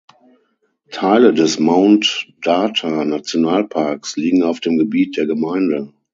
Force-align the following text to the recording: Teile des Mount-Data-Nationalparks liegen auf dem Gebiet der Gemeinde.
Teile 0.89 1.31
des 1.31 1.59
Mount-Data-Nationalparks 1.59 4.17
liegen 4.17 4.41
auf 4.41 4.59
dem 4.59 4.79
Gebiet 4.79 5.15
der 5.17 5.27
Gemeinde. 5.27 5.93